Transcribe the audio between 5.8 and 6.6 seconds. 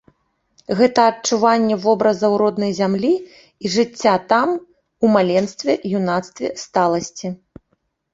юнацтве,